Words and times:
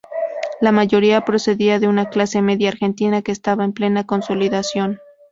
La 0.61 0.71
mayoría 0.71 1.25
procedía 1.25 1.77
de 1.79 1.87
una 1.87 2.09
clase 2.09 2.41
media 2.41 2.69
argentina 2.69 3.21
que 3.21 3.31
estaba 3.31 3.63
en 3.65 3.71
plena 3.71 4.03
consolidación. 4.03 4.97